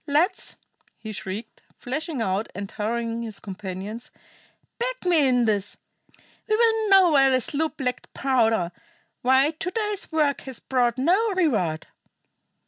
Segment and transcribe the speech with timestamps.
[0.07, 0.55] Lads"
[1.03, 4.09] he shrieked, flashing about and haranguing his companions
[4.79, 5.77] "back me in this.
[6.49, 8.71] We will know why the sloop lacked powder;
[9.21, 11.85] why to day's work has brought no reward!"